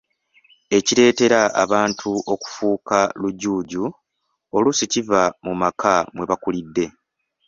[0.77, 3.83] Ekireetera abantu okufuuka ba Lujuuju,
[4.55, 6.85] oluusi kiva mu maka mwebakulidde.